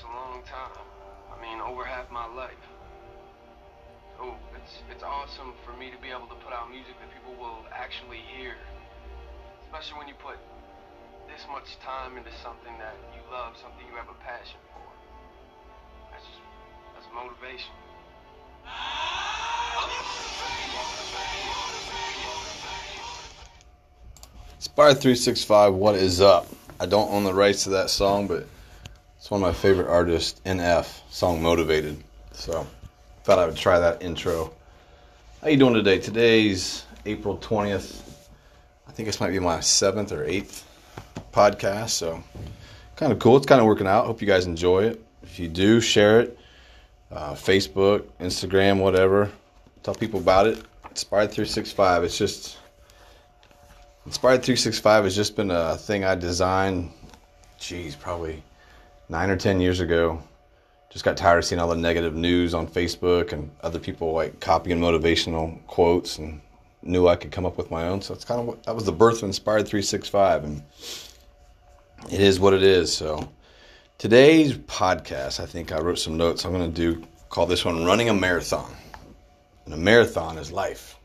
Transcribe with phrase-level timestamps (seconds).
[0.00, 0.80] A long time.
[1.28, 2.64] I mean, over half my life.
[4.16, 7.36] So it's it's awesome for me to be able to put out music that people
[7.36, 8.56] will actually hear.
[9.68, 10.40] Especially when you put
[11.28, 14.88] this much time into something that you love, something you have a passion for.
[16.12, 16.40] That's just
[16.96, 17.76] that's motivation.
[24.56, 26.48] Inspired 365, what is up?
[26.78, 28.46] I don't own the rights to that song, but
[29.30, 32.02] it's one of my favorite artists, NF, song Motivated.
[32.32, 32.66] So
[33.22, 34.52] thought I would try that intro.
[35.40, 36.00] How you doing today?
[36.00, 38.02] Today's April 20th.
[38.88, 40.68] I think this might be my seventh or eighth
[41.32, 42.20] podcast, so
[42.96, 43.36] kind of cool.
[43.36, 44.06] It's kind of working out.
[44.06, 45.04] Hope you guys enjoy it.
[45.22, 46.36] If you do, share it.
[47.12, 49.30] Uh, Facebook, Instagram, whatever.
[49.84, 50.60] Tell people about it.
[50.88, 52.02] Inspired 365.
[52.02, 52.58] It's just
[54.06, 56.90] Inspired 365 has just been a thing I designed,
[57.60, 58.42] geez, probably
[59.10, 60.22] nine or 10 years ago.
[60.88, 64.40] Just got tired of seeing all the negative news on Facebook and other people like
[64.40, 66.40] copying motivational quotes and
[66.82, 68.00] knew I could come up with my own.
[68.00, 70.44] So it's kind of what that was the birth of Inspired 365.
[70.44, 70.62] And
[72.10, 72.92] it is what it is.
[72.94, 73.28] So
[73.98, 77.84] today's podcast, I think I wrote some notes I'm going to do, call this one
[77.84, 78.72] Running a Marathon.
[79.64, 80.96] And a marathon is life.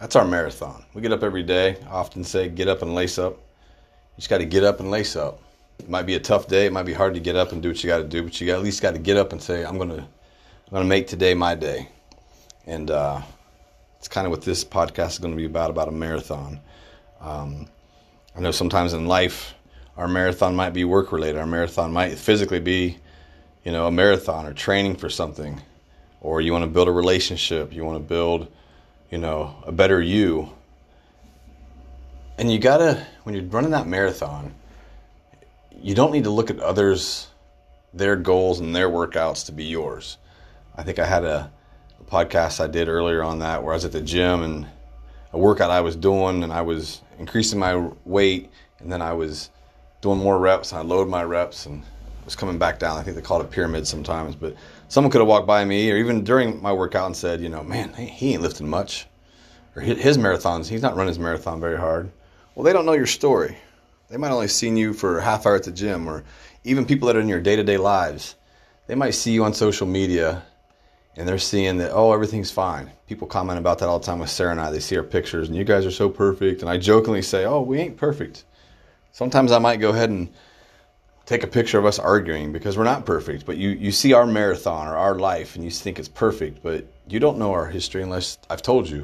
[0.00, 0.84] That's our marathon.
[0.94, 1.78] We get up every day.
[1.88, 3.32] Often say, get up and lace up.
[3.32, 5.40] You just got to get up and lace up.
[5.78, 6.66] It might be a tough day.
[6.66, 8.40] It might be hard to get up and do what you got to do, but
[8.40, 11.34] you at least got to get up and say, I'm gonna, I'm gonna make today
[11.34, 11.88] my day.
[12.66, 13.22] And uh,
[13.98, 16.60] it's kind of what this podcast is going to be about, about a marathon.
[17.20, 17.66] Um,
[18.36, 19.54] I know sometimes in life,
[19.96, 21.38] our marathon might be work related.
[21.38, 22.98] Our marathon might physically be,
[23.64, 25.60] you know, a marathon or training for something,
[26.20, 27.72] or you want to build a relationship.
[27.72, 28.48] You want to build
[29.10, 30.52] you know, a better you.
[32.38, 34.54] And you gotta, when you're running that marathon,
[35.80, 37.28] you don't need to look at others,
[37.94, 40.18] their goals and their workouts to be yours.
[40.76, 41.50] I think I had a,
[42.00, 44.66] a podcast I did earlier on that where I was at the gym and
[45.32, 48.50] a workout I was doing and I was increasing my weight
[48.80, 49.50] and then I was
[50.00, 51.82] doing more reps and I load my reps and
[52.24, 52.96] was coming back down.
[52.96, 54.54] I think they call it a pyramid sometimes, but
[54.88, 57.62] someone could have walked by me or even during my workout and said, you know,
[57.62, 59.06] man, he ain't lifting much.
[59.76, 62.10] Or his marathons, he's not running his marathon very hard.
[62.54, 63.56] Well, they don't know your story.
[64.08, 66.24] They might only seen you for a half hour at the gym, or
[66.64, 68.36] even people that are in your day to day lives.
[68.86, 70.42] They might see you on social media
[71.16, 72.90] and they're seeing that, oh, everything's fine.
[73.08, 74.70] People comment about that all the time with Sarah and I.
[74.70, 76.62] They see our pictures and you guys are so perfect.
[76.62, 78.44] And I jokingly say, oh, we ain't perfect.
[79.12, 80.28] Sometimes I might go ahead and
[81.26, 83.44] take a picture of us arguing because we're not perfect.
[83.44, 86.86] But you, you see our marathon or our life and you think it's perfect, but
[87.08, 89.02] you don't know our history unless I've told you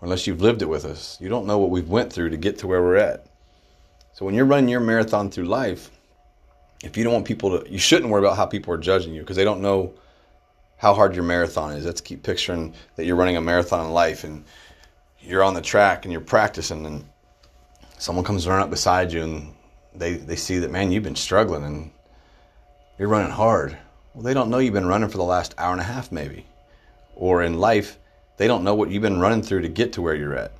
[0.00, 1.18] or unless you've lived it with us.
[1.20, 3.26] You don't know what we've went through to get to where we're at.
[4.12, 5.90] So when you're running your marathon through life,
[6.82, 9.20] if you don't want people to, you shouldn't worry about how people are judging you
[9.20, 9.94] because they don't know
[10.76, 11.84] how hard your marathon is.
[11.84, 14.44] Let's keep picturing that you're running a marathon in life and
[15.20, 17.04] you're on the track and you're practicing and
[17.98, 19.54] someone comes running up beside you and
[19.94, 21.90] they, they see that, man, you've been struggling and
[22.98, 23.76] you're running hard.
[24.14, 26.46] Well, they don't know you've been running for the last hour and a half, maybe.
[27.14, 27.98] Or in life,
[28.38, 30.52] they don't know what you've been running through to get to where you're at.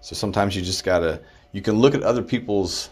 [0.00, 1.20] So sometimes you just gotta,
[1.54, 2.90] you can look at other people's,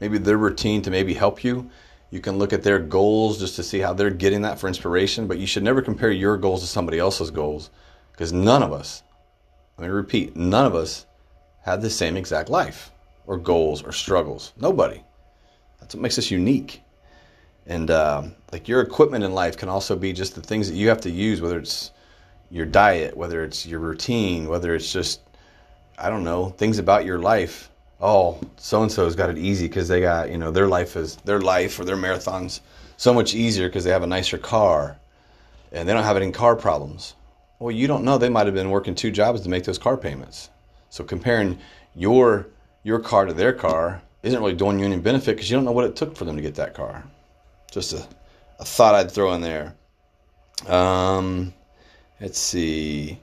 [0.00, 1.70] maybe their routine to maybe help you.
[2.10, 5.28] You can look at their goals just to see how they're getting that for inspiration,
[5.28, 7.70] but you should never compare your goals to somebody else's goals
[8.10, 9.04] because none of us,
[9.78, 11.06] let me repeat, none of us
[11.62, 12.90] had the same exact life
[13.28, 14.52] or goals or struggles.
[14.60, 15.04] Nobody.
[15.78, 16.82] That's what makes us unique.
[17.68, 20.88] And uh, like your equipment in life can also be just the things that you
[20.88, 21.92] have to use, whether it's
[22.50, 25.20] your diet, whether it's your routine, whether it's just,
[25.96, 27.68] I don't know, things about your life.
[28.04, 31.16] Oh, so and so's got it easy because they got, you know, their life is
[31.24, 32.58] their life or their marathons
[32.96, 34.98] so much easier because they have a nicer car
[35.70, 37.14] and they don't have any car problems.
[37.60, 38.18] Well, you don't know.
[38.18, 40.50] They might have been working two jobs to make those car payments.
[40.90, 41.58] So comparing
[41.94, 42.48] your
[42.82, 45.72] your car to their car isn't really doing you any benefit because you don't know
[45.72, 47.04] what it took for them to get that car.
[47.70, 48.04] Just a,
[48.58, 49.76] a thought I'd throw in there.
[50.66, 51.54] Um,
[52.20, 53.20] let's see.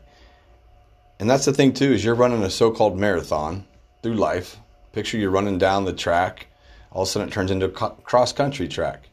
[1.20, 3.66] And that's the thing too is you're running a so-called marathon
[4.02, 4.58] through life.
[4.92, 6.48] Picture you're running down the track.
[6.92, 9.10] All of a sudden it turns into a cross-country track.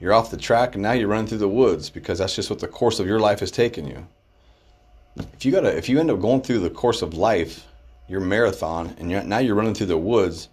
[0.00, 2.58] You're off the track and now you're running through the woods because that's just what
[2.58, 4.06] the course of your life has taken you.
[5.16, 7.66] If you gotta, if you end up going through the course of life
[8.08, 10.48] your marathon and you're, now you're running through the woods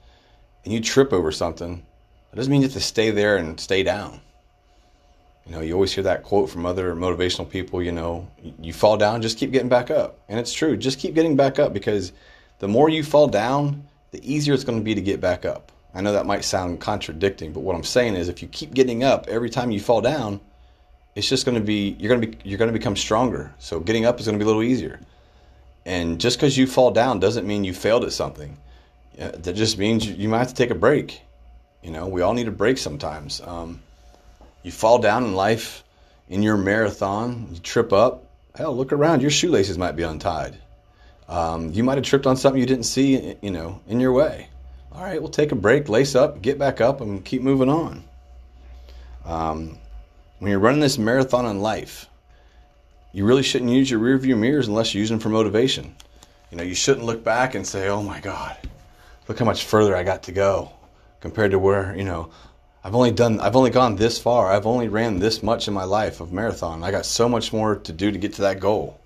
[0.64, 1.86] and you trip over something,
[2.30, 4.22] that doesn't mean you have to stay there and stay down.
[5.46, 8.28] You know, you always hear that quote from other motivational people, you know,
[8.62, 10.20] you fall down, just keep getting back up.
[10.30, 12.14] And it's true, just keep getting back up because
[12.60, 15.72] the more you fall down, the easier it's going to be to get back up.
[15.94, 19.04] I know that might sound contradicting, but what I'm saying is if you keep getting
[19.04, 20.40] up every time you fall down,
[21.16, 23.54] it's just going to be you're going to be you're going to become stronger.
[23.60, 25.00] So getting up is going to be a little easier.
[25.86, 28.58] And just because you fall down doesn't mean you failed at something.
[29.18, 31.22] That just means you, you might have to take a break.
[31.84, 33.42] You know, we all need a break sometimes.
[33.42, 33.82] Um,
[34.64, 35.84] you fall down in life
[36.30, 38.26] in your marathon, you trip up.
[38.56, 39.22] Hell, look around.
[39.22, 40.58] Your shoelaces might be untied.
[41.30, 44.50] Um, you might have tripped on something you didn't see, you know, in your way.
[44.92, 48.04] All right, we'll take a break, lace up, get back up, and keep moving on.
[49.24, 49.78] Um,
[50.40, 52.08] when you're running this marathon in life,
[53.14, 55.96] you really shouldn't use your rearview mirrors unless you use them for motivation.
[56.50, 58.58] You know, you shouldn't look back and say, "Oh my God,
[59.28, 60.72] look how much further I got to go,"
[61.22, 62.32] compared to where you know
[62.84, 64.52] I've only done, I've only gone this far.
[64.52, 66.84] I've only ran this much in my life of marathon.
[66.84, 69.00] I got so much more to do to get to that goal.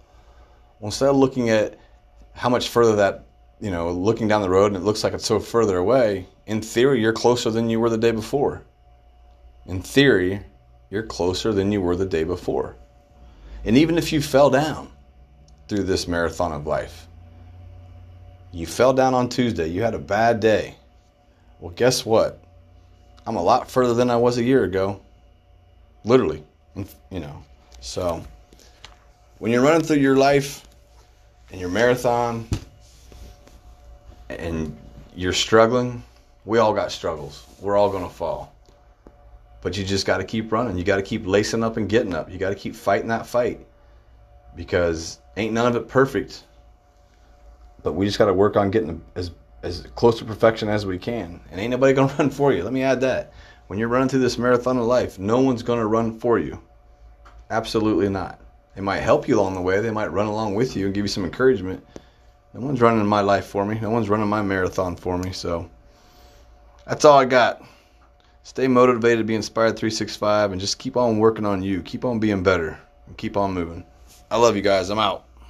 [0.80, 1.78] Well, instead of looking at
[2.34, 3.26] how much further that,
[3.60, 6.62] you know, looking down the road and it looks like it's so further away, in
[6.62, 8.64] theory, you're closer than you were the day before.
[9.66, 10.44] In theory,
[10.90, 12.76] you're closer than you were the day before.
[13.66, 14.90] And even if you fell down
[15.68, 17.08] through this marathon of life,
[18.52, 20.76] you fell down on Tuesday, you had a bad day.
[21.60, 22.44] Well, guess what?
[23.26, 25.02] I'm a lot further than I was a year ago.
[26.04, 26.44] Literally,
[26.76, 27.44] you know.
[27.80, 28.24] So,
[29.40, 30.64] when you're running through your life
[31.54, 32.48] and your marathon
[34.28, 34.76] and
[35.16, 36.04] you're struggling,
[36.46, 37.46] we all got struggles.
[37.62, 38.56] We're all going to fall.
[39.62, 40.78] But you just got to keep running.
[40.78, 42.32] You got to keep lacing up and getting up.
[42.32, 43.66] You got to keep fighting that fight
[44.56, 46.44] because ain't none of it perfect.
[47.84, 50.98] But we just got to work on getting as as close to perfection as we
[50.98, 51.40] can.
[51.52, 52.64] And ain't nobody gonna run for you.
[52.64, 53.32] Let me add that.
[53.68, 56.60] When you're running through this marathon of life, no one's gonna run for you.
[57.50, 58.43] Absolutely not.
[58.75, 59.80] They might help you along the way.
[59.81, 61.86] They might run along with you and give you some encouragement.
[62.54, 63.80] No one's running my life for me.
[63.80, 65.31] No one's running my marathon for me.
[65.31, 65.70] So
[66.86, 67.64] that's all I got.
[68.44, 71.81] Stay motivated, be inspired 365, and just keep on working on you.
[71.81, 72.78] Keep on being better
[73.08, 73.86] and keep on moving.
[74.30, 74.90] I love you guys.
[74.90, 75.25] I'm out.